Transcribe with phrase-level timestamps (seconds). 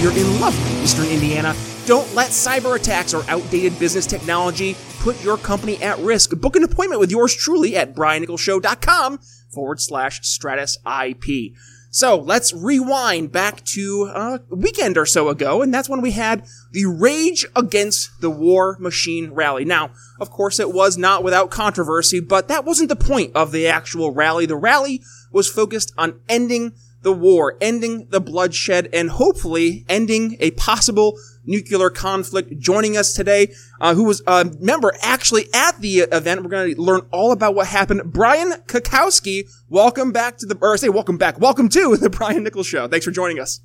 [0.00, 1.54] here in lovely Eastern Indiana.
[1.84, 6.30] Don't let cyber attacks or outdated business technology put your company at risk.
[6.40, 9.18] Book an appointment with yours truly at briannicholsshow.com
[9.50, 11.52] forward slash stratus IP.
[11.90, 16.46] So let's rewind back to a weekend or so ago, and that's when we had
[16.72, 19.66] the Rage Against the War Machine rally.
[19.66, 23.66] Now, of course, it was not without controversy, but that wasn't the point of the
[23.66, 24.46] actual rally.
[24.46, 26.72] The rally was focused on ending
[27.02, 32.58] the war, ending the bloodshed, and hopefully ending a possible nuclear conflict.
[32.58, 36.42] Joining us today, uh, who was a member actually at the event.
[36.42, 38.12] We're going to learn all about what happened.
[38.12, 42.44] Brian Kakowski, welcome back to the, or I say welcome back, welcome to the Brian
[42.44, 42.88] Nichols Show.
[42.88, 43.60] Thanks for joining us.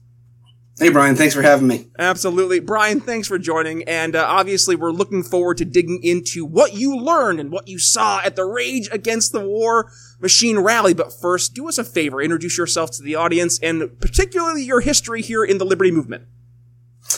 [0.78, 1.88] Hey, Brian, thanks for having me.
[1.98, 2.60] Absolutely.
[2.60, 3.84] Brian, thanks for joining.
[3.84, 7.80] And uh, obviously, we're looking forward to digging into what you learned and what you
[7.80, 9.90] saw at the Rage Against the War
[10.26, 10.96] Machine Rally.
[10.96, 15.22] But first, do us a favor, introduce yourself to the audience and particularly your history
[15.22, 16.24] here in the Liberty Movement.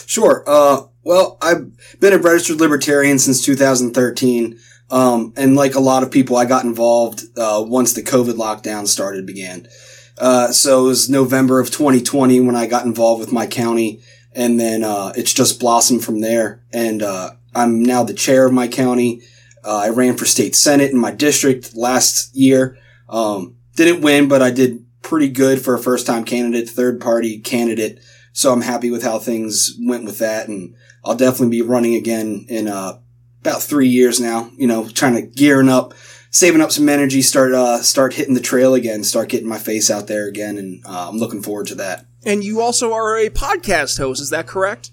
[0.04, 0.44] Sure.
[0.46, 4.58] Uh, well, I've been a registered libertarian since 2013.
[4.90, 8.86] Um, and like a lot of people, I got involved uh, once the COVID lockdown
[8.86, 9.66] started began.
[10.18, 14.60] Uh, so it was November of 2020 when I got involved with my county, and
[14.60, 16.62] then uh, it's just blossomed from there.
[16.74, 19.22] And uh, I'm now the chair of my county.
[19.64, 22.76] Uh, I ran for state senate in my district last year.
[23.08, 27.38] Um, didn't win, but I did pretty good for a first time candidate, third party
[27.38, 28.00] candidate.
[28.32, 32.46] So I'm happy with how things went with that, and I'll definitely be running again
[32.48, 32.98] in uh,
[33.40, 34.50] about three years now.
[34.56, 35.94] You know, trying to gearing up
[36.30, 39.90] saving up some energy, start uh, start hitting the trail again, start getting my face
[39.90, 42.06] out there again, and uh, I'm looking forward to that.
[42.24, 44.90] And you also are a podcast host, is that correct?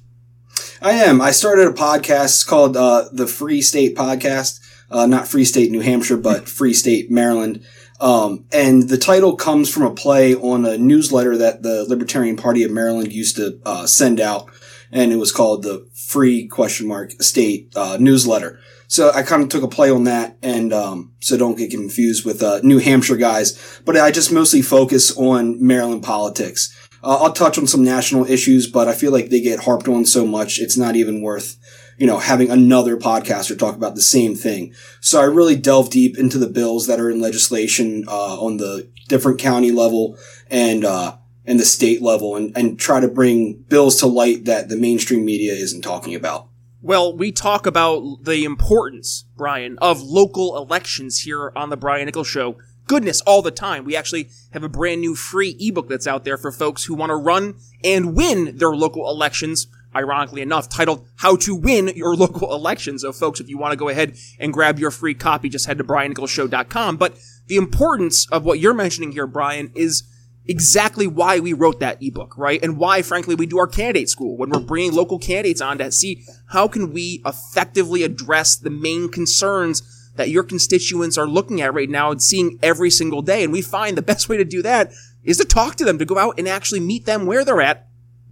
[0.81, 1.21] I am.
[1.21, 4.59] I started a podcast called uh, the Free State Podcast,
[4.89, 7.65] uh, not Free State New Hampshire, but Free State Maryland.
[7.99, 12.63] Um, and the title comes from a play on a newsletter that the Libertarian Party
[12.63, 14.49] of Maryland used to uh, send out,
[14.91, 18.59] and it was called the Free Question Mark State uh, Newsletter.
[18.87, 22.25] So I kind of took a play on that, and um, so don't get confused
[22.25, 23.81] with uh, New Hampshire guys.
[23.85, 26.75] But I just mostly focus on Maryland politics.
[27.03, 30.05] Uh, I'll touch on some national issues, but I feel like they get harped on
[30.05, 31.57] so much, it's not even worth,
[31.97, 34.73] you know, having another podcaster talk about the same thing.
[35.01, 38.89] So I really delve deep into the bills that are in legislation uh, on the
[39.07, 40.17] different county level
[40.49, 44.69] and uh, and the state level, and and try to bring bills to light that
[44.69, 46.49] the mainstream media isn't talking about.
[46.81, 52.27] Well, we talk about the importance, Brian, of local elections here on the Brian Nichols
[52.27, 52.57] Show.
[52.85, 53.85] Goodness, all the time.
[53.85, 57.09] We actually have a brand new free ebook that's out there for folks who want
[57.09, 59.65] to run and win their local elections.
[59.95, 63.01] Ironically enough, titled How to Win Your Local Elections.
[63.01, 65.77] So folks, if you want to go ahead and grab your free copy, just head
[65.77, 66.97] to briannicholsshow.com.
[66.97, 67.17] But
[67.47, 70.03] the importance of what you're mentioning here, Brian, is
[70.47, 72.61] exactly why we wrote that ebook, right?
[72.61, 75.91] And why, frankly, we do our candidate school when we're bringing local candidates on to
[75.91, 81.73] see how can we effectively address the main concerns that your constituents are looking at
[81.73, 83.43] right now and seeing every single day.
[83.43, 84.91] And we find the best way to do that
[85.23, 87.87] is to talk to them, to go out and actually meet them where they're at,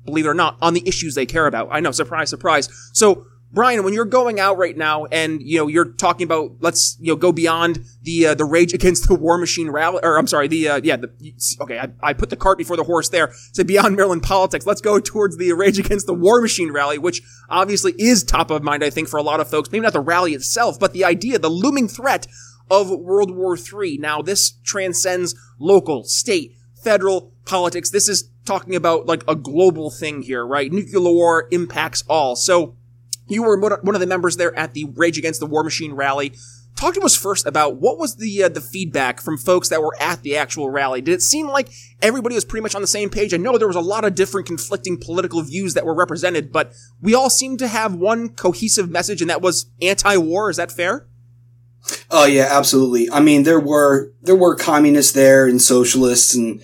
[0.06, 1.70] believe it or not, on the issues they care about.
[1.72, 2.70] I know, surprise, surprise.
[2.94, 6.98] So Brian, when you're going out right now and, you know, you're talking about, let's,
[7.00, 10.26] you know, go beyond the, uh, the rage against the war machine rally, or I'm
[10.26, 11.14] sorry, the, uh, yeah, the,
[11.62, 13.32] okay, I, I put the cart before the horse there.
[13.52, 17.22] So beyond Maryland politics, let's go towards the rage against the war machine rally, which
[17.48, 19.72] obviously is top of mind, I think, for a lot of folks.
[19.72, 22.26] Maybe not the rally itself, but the idea, the looming threat
[22.72, 24.00] of World War III.
[24.00, 27.92] Now, this transcends local, state, federal politics.
[27.92, 30.72] This is talking about like a global thing here, right?
[30.72, 32.36] Nuclear war impacts all.
[32.36, 32.76] So,
[33.28, 36.34] you were one of the members there at the Rage Against the War Machine rally.
[36.76, 39.96] Talk to us first about what was the uh, the feedback from folks that were
[40.00, 41.02] at the actual rally.
[41.02, 41.70] Did it seem like
[42.02, 43.34] everybody was pretty much on the same page?
[43.34, 46.74] I know there was a lot of different conflicting political views that were represented, but
[47.02, 50.50] we all seemed to have one cohesive message, and that was anti-war.
[50.50, 51.08] Is that fair?
[52.10, 53.10] Oh yeah, absolutely.
[53.12, 56.62] I mean, there were there were communists there and socialists and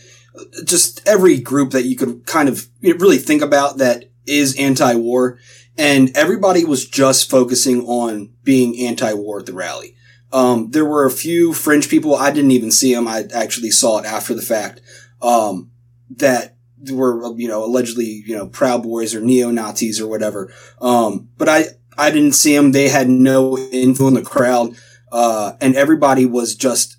[0.65, 5.39] just every group that you could kind of really think about that is anti-war
[5.80, 9.95] and everybody was just focusing on being anti-war at the rally.
[10.31, 12.15] Um, there were a few fringe people.
[12.15, 13.07] I didn't even see them.
[13.07, 14.81] I actually saw it after the fact.
[15.21, 15.71] Um,
[16.18, 16.57] that
[16.91, 20.53] were you know allegedly you know Proud Boys or neo Nazis or whatever.
[20.81, 21.65] Um, but I
[21.97, 22.74] I didn't see them.
[22.74, 24.75] They had no influence in the crowd,
[25.12, 26.97] uh, and everybody was just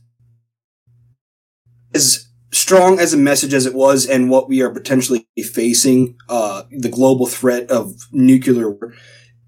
[1.95, 6.65] as strong as a message as it was, and what we are potentially facing, uh,
[6.71, 8.95] the global threat of nuclear war.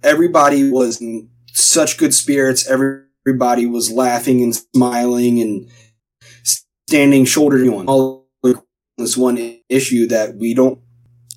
[0.03, 2.69] Everybody was in such good spirits.
[2.69, 5.69] Everybody was laughing and smiling and
[6.43, 7.87] standing shoulder to one.
[7.87, 8.29] All
[8.99, 10.79] this one issue that we don't.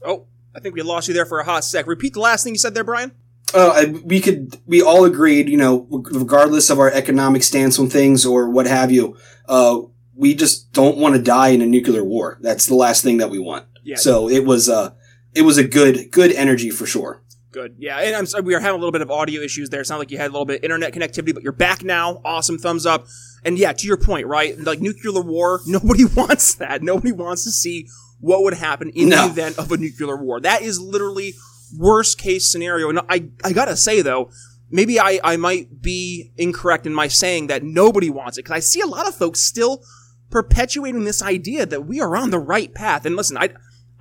[0.04, 1.88] Oh, I think we lost you there for a hot sec.
[1.88, 3.12] Repeat the last thing you said there, Brian.
[3.54, 8.26] Uh, we could, we all agreed, you know, regardless of our economic stance on things
[8.26, 9.16] or what have you,
[9.48, 9.80] uh,
[10.16, 12.38] we just don't want to die in a nuclear war.
[12.42, 13.66] That's the last thing that we want.
[13.84, 13.98] Yeah.
[13.98, 14.94] So it was, uh,
[15.34, 17.22] it was a good, good energy for sure.
[17.52, 17.76] Good.
[17.78, 18.00] Yeah.
[18.00, 19.82] And I'm sorry, we are having a little bit of audio issues there.
[19.82, 22.22] It sounded like you had a little bit of internet connectivity, but you're back now.
[22.26, 22.58] Awesome.
[22.58, 23.08] Thumbs up.
[23.44, 24.58] And yeah, to your point, right?
[24.58, 26.82] Like nuclear war, nobody wants that.
[26.82, 27.88] Nobody wants to see
[28.20, 29.26] what would happen in no.
[29.26, 30.40] the event of a nuclear war.
[30.40, 31.34] That is literally
[31.78, 32.90] worst case scenario.
[32.90, 34.32] And I, I gotta say though,
[34.70, 38.60] maybe I, I might be incorrect in my saying that nobody wants it because I
[38.60, 39.84] see a lot of folks still
[40.30, 43.06] perpetuating this idea that we are on the right path.
[43.06, 43.50] And listen, I,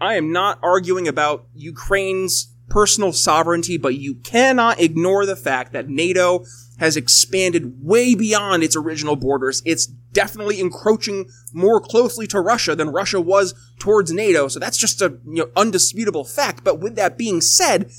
[0.00, 5.88] I am not arguing about Ukraine's personal sovereignty, but you cannot ignore the fact that
[5.88, 6.44] NATO
[6.79, 9.62] has expanded way beyond its original borders.
[9.65, 14.49] It's definitely encroaching more closely to Russia than Russia was towards NATO.
[14.49, 16.65] So that's just a you know, undisputable fact.
[16.65, 17.91] But with that being said,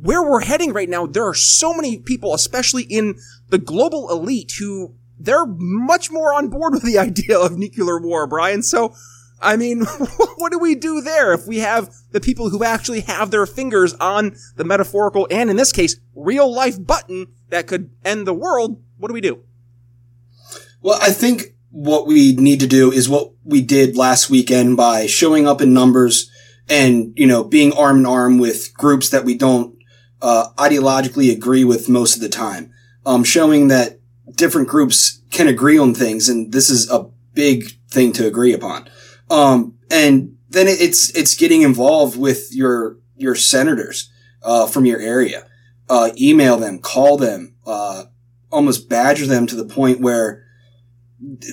[0.00, 3.18] where we're heading right now, there are so many people, especially in
[3.48, 8.26] the global elite, who they're much more on board with the idea of nuclear war,
[8.26, 8.62] Brian.
[8.62, 8.94] So
[9.40, 9.84] I mean,
[10.36, 13.94] what do we do there if we have the people who actually have their fingers
[13.94, 18.82] on the metaphorical and in this case, real life button that could end the world?
[18.98, 19.42] What do we do?
[20.80, 25.06] Well, I think what we need to do is what we did last weekend by
[25.06, 26.30] showing up in numbers
[26.68, 29.76] and, you know, being arm in arm with groups that we don't
[30.20, 32.72] uh, ideologically agree with most of the time.
[33.06, 33.97] Um, showing that
[34.34, 38.88] different groups can agree on things, and this is a big thing to agree upon.
[39.30, 44.10] Um, and then it's, it's getting involved with your, your senators,
[44.42, 45.46] uh, from your area.
[45.88, 48.04] Uh, email them, call them, uh,
[48.50, 50.44] almost badger them to the point where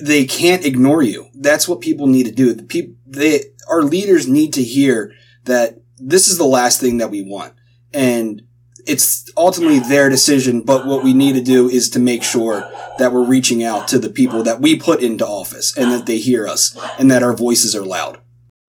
[0.02, 1.28] they can't ignore you.
[1.34, 2.52] That's what people need to do.
[2.52, 5.12] The people, they, our leaders need to hear
[5.44, 7.54] that this is the last thing that we want.
[7.92, 8.42] And
[8.86, 13.12] it's ultimately their decision, but what we need to do is to make sure that
[13.12, 16.46] we're reaching out to the people that we put into office and that they hear
[16.46, 18.20] us and that our voices are loud.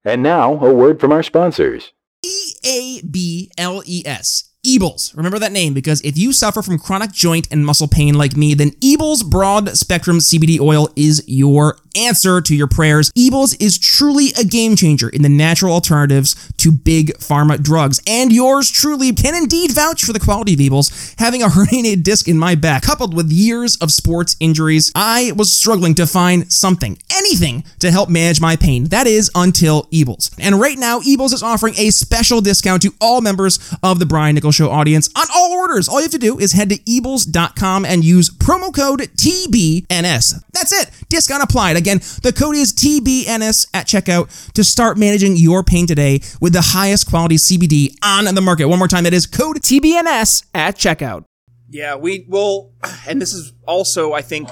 [0.03, 1.91] And now, a word from our sponsors.
[2.25, 5.13] E A B L E S Eables.
[5.15, 8.53] Remember that name because if you suffer from chronic joint and muscle pain like me,
[8.53, 13.11] then Eables Broad Spectrum CBD Oil is your answer to your prayers.
[13.15, 18.01] Eables is truly a game changer in the natural alternatives to big pharma drugs.
[18.07, 21.15] And yours truly can indeed vouch for the quality of Eables.
[21.17, 25.51] Having a herniated disc in my back, coupled with years of sports injuries, I was
[25.51, 28.85] struggling to find something, anything, to help manage my pain.
[28.85, 30.31] That is until Eables.
[30.39, 34.35] And right now, Eables is offering a special discount to all members of the Brian
[34.35, 35.87] Nichols Show audience on all orders.
[35.87, 40.43] All you have to do is head to Eables.com and use promo code TBNS.
[40.51, 40.91] That's it.
[41.09, 41.77] Discount applied.
[41.77, 46.61] Again, the code is TBNS at checkout to start managing your pain today with the
[46.61, 48.67] highest quality CBD on the market.
[48.67, 51.23] One more time, that is code TBNS at checkout.
[51.69, 52.73] Yeah, we will,
[53.07, 54.49] and this is also, I think,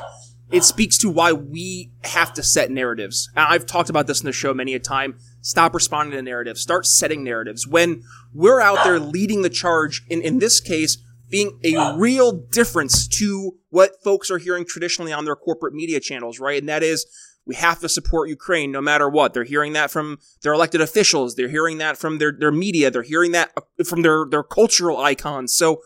[0.51, 3.29] it speaks to why we have to set narratives.
[3.35, 5.17] I've talked about this in the show many a time.
[5.41, 6.61] Stop responding to narratives.
[6.61, 7.67] Start setting narratives.
[7.67, 10.97] When we're out there leading the charge, in, in this case,
[11.29, 16.39] being a real difference to what folks are hearing traditionally on their corporate media channels,
[16.39, 16.59] right?
[16.59, 17.05] And that is,
[17.45, 19.33] we have to support Ukraine no matter what.
[19.33, 21.35] They're hearing that from their elected officials.
[21.35, 22.89] They're hearing that from their, their media.
[22.89, 25.55] They're hearing that uh, from their, their cultural icons.
[25.55, 25.81] So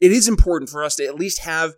[0.00, 1.74] it is important for us to at least have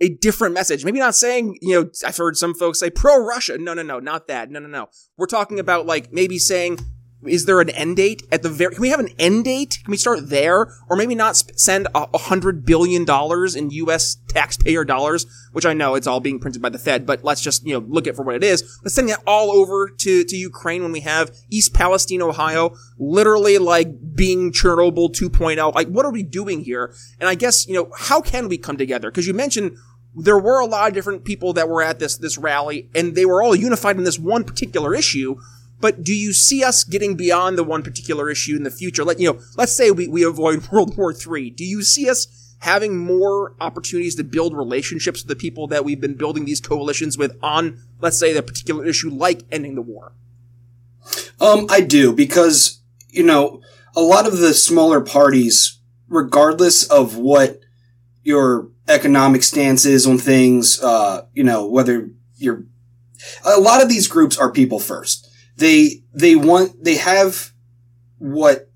[0.00, 0.84] a different message.
[0.84, 3.58] Maybe not saying, you know, I've heard some folks say pro Russia.
[3.58, 4.50] No, no, no, not that.
[4.50, 4.88] No, no, no.
[5.16, 6.78] We're talking about like maybe saying
[7.26, 8.74] is there an end date at the very?
[8.74, 9.78] Can we have an end date?
[9.84, 14.16] Can we start there, or maybe not sp- send a hundred billion dollars in U.S.
[14.28, 17.66] taxpayer dollars, which I know it's all being printed by the Fed, but let's just
[17.66, 18.78] you know look at for what it is.
[18.82, 23.58] Let's send that all over to to Ukraine when we have East Palestine, Ohio, literally
[23.58, 25.74] like being Chernobyl 2.0.
[25.74, 26.94] Like, what are we doing here?
[27.20, 29.10] And I guess you know how can we come together?
[29.10, 29.76] Because you mentioned
[30.16, 33.26] there were a lot of different people that were at this this rally, and they
[33.26, 35.36] were all unified in this one particular issue
[35.80, 39.04] but do you see us getting beyond the one particular issue in the future?
[39.04, 41.50] Let you know, let's say we, we avoid World War III.
[41.50, 46.00] Do you see us having more opportunities to build relationships with the people that we've
[46.00, 50.12] been building these coalitions with on, let's say, the particular issue like ending the war?
[51.40, 52.80] Um, I do because
[53.16, 53.62] you know,
[53.96, 55.78] a lot of the smaller parties,
[56.08, 57.60] regardless of what
[58.22, 62.64] your economic stance is on things, uh, you know, whether you're,
[63.44, 65.25] a lot of these groups are people first.
[65.56, 67.52] They, they want, they have
[68.18, 68.70] what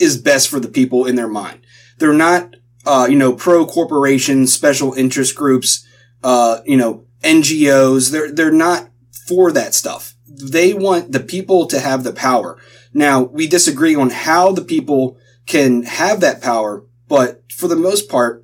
[0.00, 1.60] is best for the people in their mind.
[1.98, 5.86] They're not, uh, you know, pro corporation, special interest groups,
[6.22, 8.10] uh, you know, NGOs.
[8.10, 8.90] They're, they're not
[9.28, 10.14] for that stuff.
[10.26, 12.58] They want the people to have the power.
[12.92, 18.08] Now, we disagree on how the people can have that power, but for the most
[18.08, 18.41] part,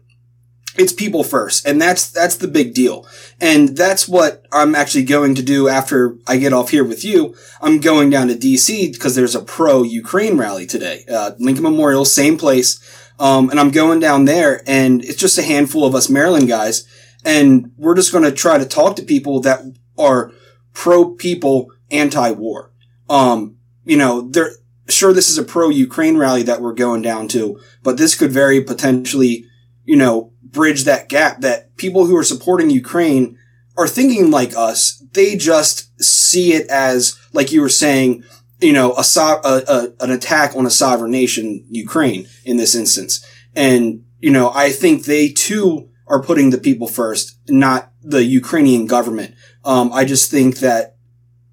[0.78, 1.66] it's people first.
[1.66, 3.06] And that's, that's the big deal.
[3.40, 7.34] And that's what I'm actually going to do after I get off here with you.
[7.60, 11.04] I'm going down to DC because there's a pro Ukraine rally today.
[11.10, 12.80] Uh, Lincoln Memorial, same place.
[13.18, 16.86] Um, and I'm going down there and it's just a handful of us Maryland guys.
[17.24, 19.60] And we're just going to try to talk to people that
[19.98, 20.32] are
[20.72, 22.72] pro people, anti war.
[23.10, 24.52] Um, you know, they're
[24.88, 28.32] sure this is a pro Ukraine rally that we're going down to, but this could
[28.32, 29.44] very potentially,
[29.84, 33.38] you know, bridge that gap that people who are supporting Ukraine
[33.76, 35.04] are thinking like us.
[35.12, 38.24] They just see it as, like you were saying,
[38.60, 42.74] you know, a, so- a, a, an attack on a sovereign nation, Ukraine, in this
[42.74, 43.24] instance.
[43.54, 48.86] And, you know, I think they too are putting the people first, not the Ukrainian
[48.86, 49.34] government.
[49.64, 50.96] Um, I just think that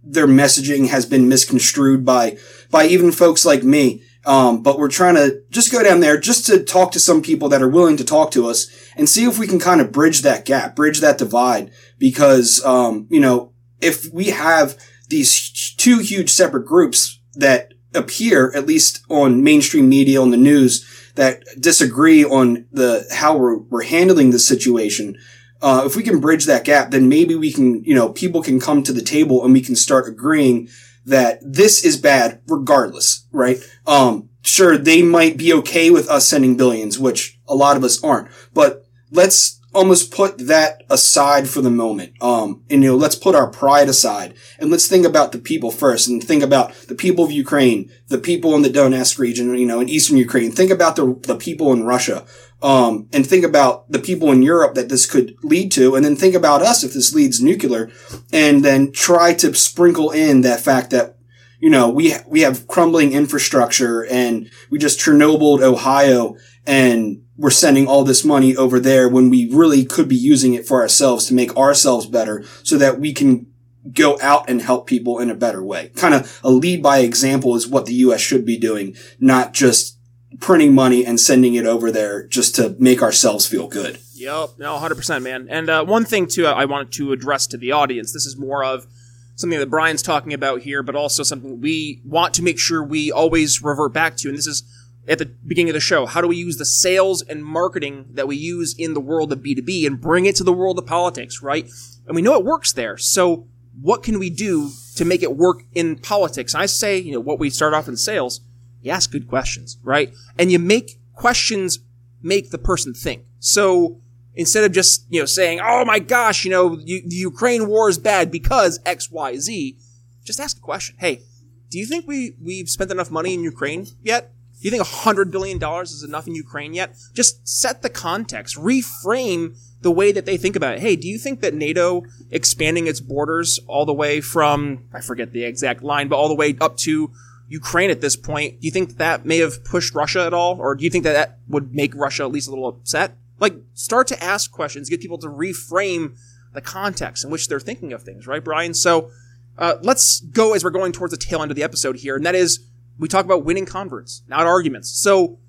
[0.03, 2.37] their messaging has been misconstrued by,
[2.71, 4.03] by even folks like me.
[4.25, 7.47] Um, but we're trying to just go down there just to talk to some people
[7.49, 8.67] that are willing to talk to us
[8.97, 11.71] and see if we can kind of bridge that gap, bridge that divide.
[11.99, 14.77] Because, um, you know, if we have
[15.09, 20.85] these two huge separate groups that appear, at least on mainstream media, on the news,
[21.15, 25.15] that disagree on the, how we're, we're handling the situation,
[25.61, 28.59] uh, if we can bridge that gap, then maybe we can, you know, people can
[28.59, 30.67] come to the table and we can start agreeing
[31.05, 33.57] that this is bad regardless, right?
[33.85, 38.03] Um, sure, they might be okay with us sending billions, which a lot of us
[38.03, 42.13] aren't, but let's almost put that aside for the moment.
[42.21, 45.69] Um, and you know, let's put our pride aside and let's think about the people
[45.69, 49.67] first and think about the people of Ukraine, the people in the Donetsk region, you
[49.67, 50.51] know, in Eastern Ukraine.
[50.51, 52.25] Think about the, the people in Russia.
[52.63, 56.15] Um, and think about the people in Europe that this could lead to, and then
[56.15, 57.91] think about us if this leads nuclear,
[58.31, 61.17] and then try to sprinkle in that fact that,
[61.59, 67.87] you know, we, we have crumbling infrastructure and we just Chernobyl Ohio and we're sending
[67.87, 71.33] all this money over there when we really could be using it for ourselves to
[71.33, 73.47] make ourselves better so that we can
[73.91, 75.89] go out and help people in a better way.
[75.95, 78.21] Kind of a lead by example is what the U.S.
[78.21, 79.97] should be doing, not just
[80.39, 83.99] printing money and sending it over there just to make ourselves feel good.
[84.13, 85.47] Yep, no, 100%, man.
[85.49, 88.63] And uh, one thing, too, I wanted to address to the audience this is more
[88.63, 88.87] of
[89.35, 93.11] something that Brian's talking about here, but also something we want to make sure we
[93.11, 94.29] always revert back to.
[94.29, 94.63] And this is
[95.07, 96.05] at the beginning of the show.
[96.05, 99.39] How do we use the sales and marketing that we use in the world of
[99.39, 101.69] B2B and bring it to the world of politics, right?
[102.07, 102.97] And we know it works there.
[102.97, 103.47] So
[103.79, 106.55] what can we do to make it work in politics?
[106.55, 108.41] I say, you know, what we start off in sales,
[108.81, 110.13] you ask good questions, right?
[110.37, 111.79] And you make questions
[112.21, 113.23] make the person think.
[113.39, 114.01] So
[114.33, 117.97] instead of just, you know, saying, oh my gosh, you know, the Ukraine war is
[117.97, 119.77] bad because X, Y, Z,
[120.23, 120.95] just ask a question.
[120.99, 121.21] Hey,
[121.69, 124.31] do you think we, we've spent enough money in Ukraine yet?
[124.65, 126.95] Do you think $100 billion is enough in Ukraine yet?
[127.13, 130.79] Just set the context, reframe the way that they think about it.
[130.79, 135.33] Hey, do you think that NATO expanding its borders all the way from, I forget
[135.33, 137.11] the exact line, but all the way up to
[137.47, 140.59] Ukraine at this point, do you think that may have pushed Russia at all?
[140.59, 143.15] Or do you think that that would make Russia at least a little upset?
[143.39, 146.17] Like, start to ask questions, get people to reframe
[146.53, 148.73] the context in which they're thinking of things, right, Brian?
[148.73, 149.11] So,
[149.59, 152.25] uh, let's go as we're going towards the tail end of the episode here, and
[152.25, 152.65] that is
[152.97, 154.89] we talk about winning converts, not arguments.
[154.89, 155.39] So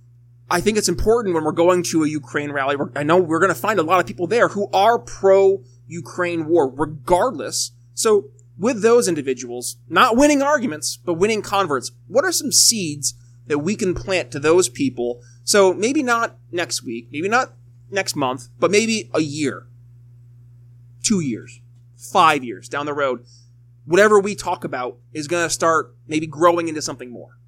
[0.50, 2.76] I think it's important when we're going to a Ukraine rally.
[2.94, 6.46] I know we're going to find a lot of people there who are pro Ukraine
[6.46, 7.72] war, regardless.
[7.94, 13.14] So with those individuals, not winning arguments, but winning converts, what are some seeds
[13.46, 15.20] that we can plant to those people?
[15.44, 17.52] So maybe not next week, maybe not
[17.90, 19.66] next month, but maybe a year,
[21.02, 21.60] two years,
[21.96, 23.24] five years down the road
[23.86, 27.38] whatever we talk about is going to start maybe growing into something more?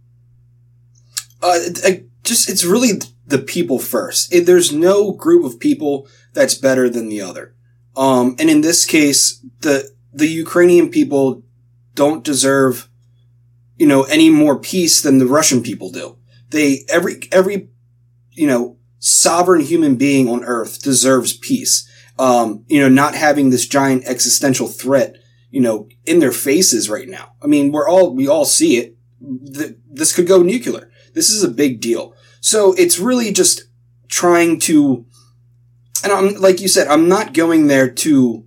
[1.42, 4.32] Uh, I just it's really the people first.
[4.32, 7.54] It, there's no group of people that's better than the other.
[7.96, 11.42] Um, and in this case, the the Ukrainian people
[11.94, 12.88] don't deserve,
[13.76, 16.16] you know, any more peace than the Russian people do.
[16.50, 17.68] They every every,
[18.32, 21.88] you know, sovereign human being on earth deserves peace.
[22.18, 25.17] Um, you know, not having this giant existential threat
[25.50, 27.32] you know, in their faces right now.
[27.42, 28.96] I mean, we're all, we all see it.
[29.54, 30.90] th- this could go nuclear.
[31.14, 32.14] This is a big deal.
[32.40, 33.64] So it's really just
[34.08, 35.06] trying to,
[36.04, 38.44] and I'm, like you said, I'm not going there to,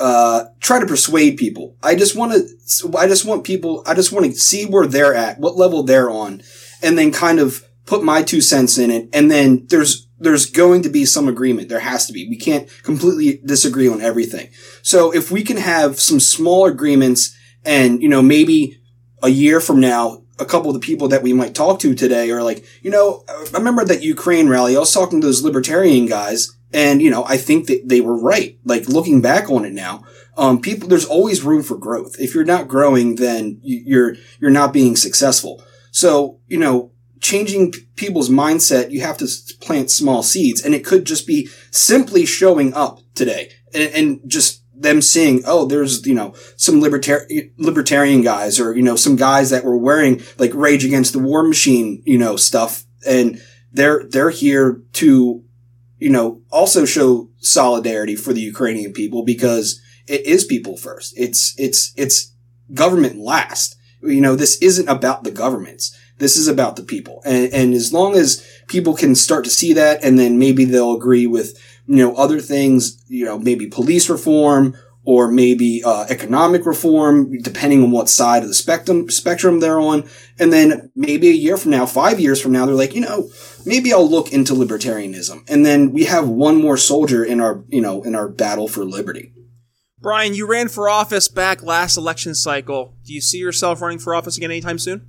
[0.00, 1.76] uh, try to persuade people.
[1.82, 5.14] I just want to, I just want people, I just want to see where they're
[5.14, 6.42] at, what level they're on,
[6.82, 9.08] and then kind of put my two cents in it.
[9.12, 11.68] And then there's, there's going to be some agreement.
[11.68, 12.28] There has to be.
[12.28, 14.50] We can't completely disagree on everything.
[14.82, 18.80] So if we can have some small agreements and, you know, maybe
[19.22, 22.30] a year from now, a couple of the people that we might talk to today
[22.30, 24.76] are like, you know, I remember that Ukraine rally.
[24.76, 28.20] I was talking to those libertarian guys and, you know, I think that they were
[28.20, 28.58] right.
[28.64, 30.04] Like looking back on it now,
[30.36, 32.16] um, people, there's always room for growth.
[32.18, 35.62] If you're not growing, then you're, you're not being successful.
[35.92, 36.90] So, you know,
[37.24, 39.26] changing people's mindset, you have to
[39.60, 44.62] plant small seeds and it could just be simply showing up today and, and just
[44.74, 49.48] them seeing, oh, there's, you know, some libertarian, libertarian guys or, you know, some guys
[49.48, 52.84] that were wearing like Rage Against the War Machine, you know, stuff.
[53.06, 53.40] And
[53.72, 55.42] they're, they're here to,
[55.98, 61.14] you know, also show solidarity for the Ukrainian people because it is people first.
[61.16, 62.34] It's, it's, it's
[62.74, 63.76] government last.
[64.02, 65.96] You know, this isn't about the governments.
[66.18, 67.22] This is about the people.
[67.24, 70.94] And, and as long as people can start to see that and then maybe they'll
[70.94, 76.64] agree with, you know, other things, you know, maybe police reform or maybe uh, economic
[76.64, 80.08] reform, depending on what side of the spectrum spectrum they're on.
[80.38, 83.28] And then maybe a year from now, five years from now, they're like, you know,
[83.66, 85.44] maybe I'll look into libertarianism.
[85.48, 88.84] And then we have one more soldier in our, you know, in our battle for
[88.84, 89.32] liberty.
[90.00, 92.94] Brian, you ran for office back last election cycle.
[93.04, 95.08] Do you see yourself running for office again anytime soon?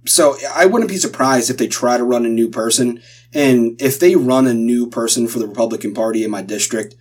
[0.06, 3.02] so I wouldn't be surprised if they try to run a new person.
[3.34, 6.94] And if they run a new person for the Republican Party in my district,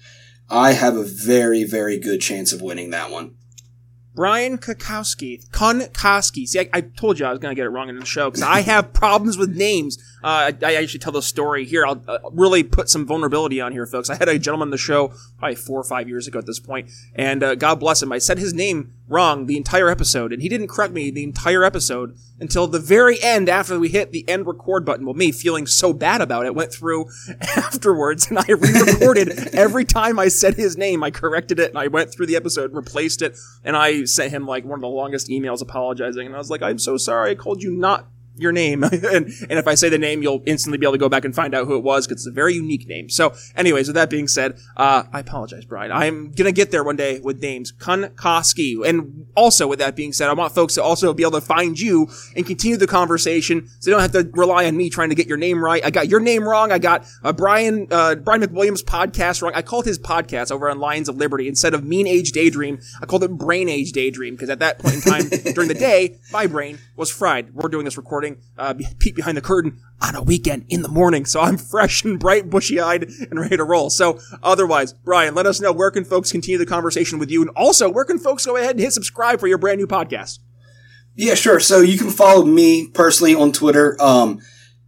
[0.49, 3.35] I have a very, very good chance of winning that one.
[4.15, 5.47] Brian Kakowski.
[5.49, 6.47] Kunkoski.
[6.47, 8.29] See, I, I, told you I was going to get it wrong in the show
[8.29, 9.97] because I have problems with names.
[10.23, 11.85] Uh, I, I, actually tell the story here.
[11.85, 14.09] I'll uh, really put some vulnerability on here, folks.
[14.09, 16.59] I had a gentleman on the show probably four or five years ago at this
[16.59, 18.11] point, and uh, God bless him.
[18.11, 21.63] I said his name wrong the entire episode, and he didn't correct me the entire
[21.63, 25.05] episode until the very end after we hit the end record button.
[25.05, 27.05] Well, me feeling so bad about it went through
[27.55, 31.03] afterwards, and I re-recorded every time I said his name.
[31.03, 34.31] I corrected it, and I went through the episode, and replaced it, and I sent
[34.31, 36.25] him like one of the longest emails apologizing.
[36.25, 37.31] And I was like, "I'm so sorry.
[37.31, 38.83] I called you not your name.
[38.83, 41.35] and, and if I say the name, you'll instantly be able to go back and
[41.35, 43.09] find out who it was because it's a very unique name.
[43.09, 45.91] So, anyways, with that being said, uh, I apologize, Brian.
[45.91, 47.71] I'm gonna get there one day with names.
[47.71, 48.85] Kunkoski.
[48.85, 51.79] And also, with that being said, I want folks to also be able to find
[51.79, 55.15] you and continue the conversation so they don't have to rely on me trying to
[55.15, 55.83] get your name right.
[55.85, 56.71] I got your name wrong.
[56.71, 59.51] I got uh, Brian, uh, Brian McWilliams podcast wrong.
[59.55, 62.79] I called his podcast over on Lions of Liberty instead of Mean Age Daydream.
[63.01, 66.17] I called it Brain Age Daydream because at that point in time during the day,
[66.31, 67.53] my brain was fried.
[67.53, 68.24] We're doing this recording,
[68.57, 71.25] uh, peek behind the curtain on a weekend in the morning.
[71.25, 73.89] So I'm fresh and bright, bushy eyed and ready to roll.
[73.89, 77.41] So otherwise, Brian, let us know where can folks continue the conversation with you?
[77.41, 80.39] And also, where can folks go ahead and hit subscribe for your brand new podcast?
[81.15, 81.59] Yeah, sure.
[81.59, 83.95] So you can follow me personally on Twitter.
[84.01, 84.41] Um,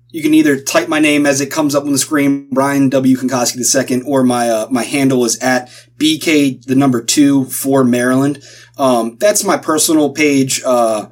[0.09, 3.17] you can either type my name as it comes up on the screen, Brian W.
[3.17, 8.41] Kunkoski II, or my, uh, my handle is at BK, the number two for Maryland.
[8.77, 10.61] Um, that's my personal page.
[10.65, 11.07] Uh,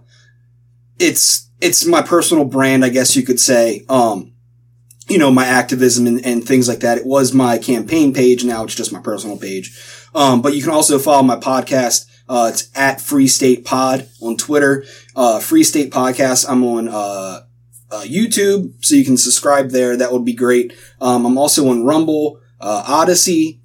[1.00, 3.86] it's, it's my personal brand, I guess you could say.
[3.90, 4.34] Um,
[5.08, 6.98] you know, my activism and, and things like that.
[6.98, 8.44] It was my campaign page.
[8.44, 9.78] Now it's just my personal page.
[10.16, 12.08] Um, but you can also follow my podcast.
[12.28, 14.84] Uh, it's at Free State Pod on Twitter.
[15.16, 16.50] Uh, Free State Podcast.
[16.50, 17.42] I'm on, uh,
[17.92, 19.96] uh, YouTube, so you can subscribe there.
[19.96, 20.74] That would be great.
[21.00, 23.60] Um, I'm also on Rumble, uh, Odysee,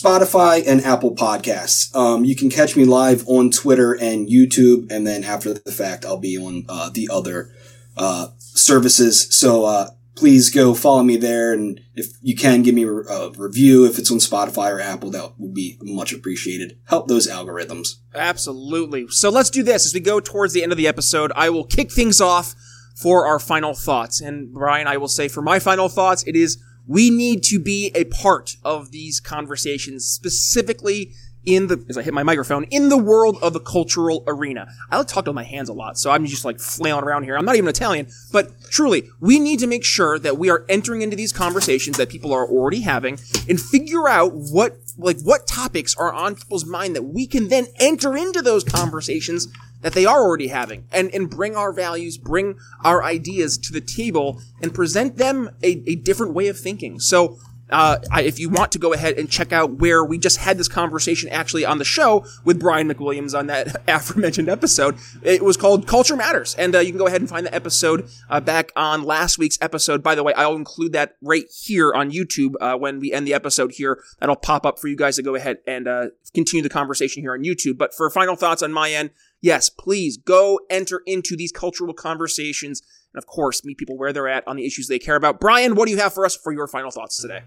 [0.00, 1.94] Spotify, and Apple Podcasts.
[1.94, 6.04] Um, you can catch me live on Twitter and YouTube, and then after the fact,
[6.04, 7.50] I'll be on uh, the other
[7.96, 9.34] uh, services.
[9.34, 13.86] So uh, please go follow me there, and if you can, give me a review
[13.86, 15.10] if it's on Spotify or Apple.
[15.10, 16.78] That would be much appreciated.
[16.84, 17.96] Help those algorithms.
[18.14, 19.08] Absolutely.
[19.08, 21.32] So let's do this as we go towards the end of the episode.
[21.34, 22.54] I will kick things off
[22.96, 24.20] for our final thoughts.
[24.20, 27.92] And Brian, I will say for my final thoughts, it is we need to be
[27.94, 31.12] a part of these conversations, specifically
[31.44, 34.68] in the as I hit my microphone in the world of the cultural arena.
[34.90, 37.24] I like to talk with my hands a lot, so I'm just like flailing around
[37.24, 37.36] here.
[37.36, 41.02] I'm not even Italian, but truly, we need to make sure that we are entering
[41.02, 45.94] into these conversations that people are already having and figure out what like what topics
[45.96, 49.48] are on people's mind that we can then enter into those conversations
[49.80, 53.80] that they are already having and, and bring our values, bring our ideas to the
[53.80, 56.98] table and present them a, a different way of thinking.
[56.98, 57.38] So
[57.70, 60.68] uh, if you want to go ahead and check out where we just had this
[60.68, 65.86] conversation actually on the show with Brian McWilliams on that aforementioned episode, it was called
[65.86, 66.54] Culture Matters.
[66.56, 69.58] And uh, you can go ahead and find the episode uh, back on last week's
[69.60, 70.02] episode.
[70.02, 73.34] By the way, I'll include that right here on YouTube uh, when we end the
[73.34, 74.02] episode here.
[74.20, 77.34] That'll pop up for you guys to go ahead and uh, continue the conversation here
[77.34, 77.78] on YouTube.
[77.78, 82.82] But for final thoughts on my end, yes, please go enter into these cultural conversations
[83.12, 85.40] and of course meet people where they're at on the issues they care about.
[85.40, 87.42] Brian, what do you have for us for your final thoughts today?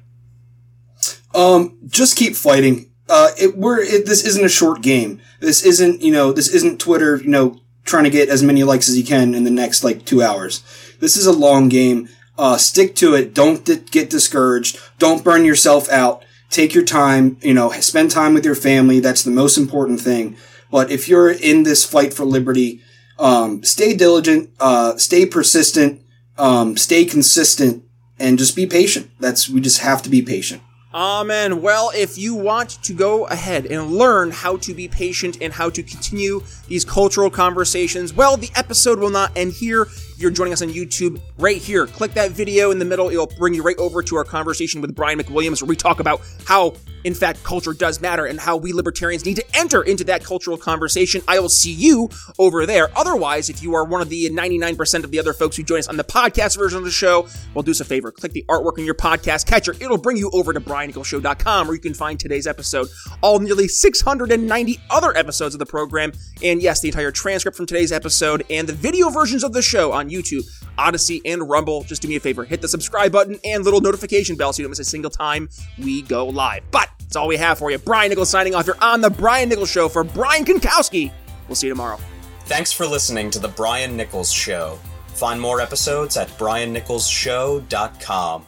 [1.34, 2.91] Um, just keep fighting.
[3.10, 5.19] Uh, it, we're, it, this isn't a short game.
[5.39, 8.88] This isn't, you know, this isn't Twitter, you know, trying to get as many likes
[8.88, 10.63] as you can in the next, like, two hours.
[11.00, 12.10] This is a long game.
[12.38, 13.34] Uh, stick to it.
[13.34, 14.80] Don't d- get discouraged.
[14.97, 16.24] Don't burn yourself out.
[16.50, 19.00] Take your time, you know, spend time with your family.
[19.00, 20.38] That's the most important thing.
[20.69, 22.82] But if you're in this fight for liberty,
[23.19, 26.02] um, stay diligent, uh, stay persistent,
[26.38, 27.84] um, stay consistent,
[28.19, 29.10] and just be patient.
[29.19, 30.62] That's, we just have to be patient.
[30.93, 31.62] Amen.
[31.62, 35.69] Well, if you want to go ahead and learn how to be patient and how
[35.69, 39.84] to continue these cultural conversations, well, the episode will not end here.
[39.84, 43.10] If you're joining us on YouTube, right here, click that video in the middle.
[43.10, 46.21] It'll bring you right over to our conversation with Brian McWilliams, where we talk about
[46.45, 50.23] how, in fact, culture does matter and how we libertarians need to enter into that
[50.23, 51.21] cultural conversation.
[51.27, 52.89] I will see you over there.
[52.95, 55.87] Otherwise, if you are one of the 99% of the other folks who join us
[55.87, 58.11] on the podcast version of the show, well, do us a favor.
[58.11, 59.73] Click the artwork in your podcast catcher.
[59.79, 62.87] It'll bring you over to briannicholsshow.com where you can find today's episode,
[63.21, 66.11] all nearly 690 other episodes of the program,
[66.43, 69.91] and yes, the entire transcript from today's episode and the video versions of the show
[69.91, 70.43] on YouTube,
[70.77, 71.83] Odysee, and Rumble.
[71.83, 74.65] Just do me a favor, hit the subscribe button and little notification bell so you
[74.65, 76.63] don't miss a single time we go live.
[76.71, 77.78] But that's all we have for you.
[77.78, 78.65] Brian Nichols signing off.
[78.65, 81.12] You're on the Brian Nichols Show for Brian Kunkoski.
[81.50, 82.00] We'll see you tomorrow.
[82.45, 84.80] Thanks for listening to The Brian Nichols Show.
[85.08, 88.47] Find more episodes at briannicholsshow.com.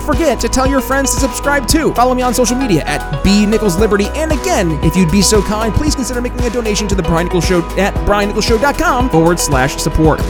[0.00, 1.92] don't forget to tell your friends to subscribe too.
[1.94, 4.06] Follow me on social media at B Nichols Liberty.
[4.14, 7.26] And again, if you'd be so kind, please consider making a donation to the Brian
[7.26, 10.20] Nichols Show at briannicholsshow.com forward slash support.